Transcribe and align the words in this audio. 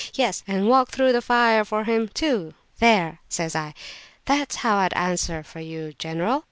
Yes, 0.15 0.41
and 0.47 0.67
walk 0.67 0.89
through 0.89 1.11
the 1.13 1.21
fire 1.21 1.63
for 1.63 1.83
him, 1.83 2.07
too." 2.07 2.55
There,' 2.79 3.19
says 3.29 3.55
I, 3.55 3.75
'that's 4.25 4.55
how 4.55 4.77
I'd 4.77 4.93
answer 4.95 5.43
for 5.43 5.59
you, 5.59 5.93
general! 5.99 6.39